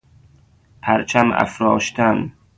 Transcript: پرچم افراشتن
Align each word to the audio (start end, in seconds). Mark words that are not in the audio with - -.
پرچم 0.81 1.31
افراشتن 1.31 2.33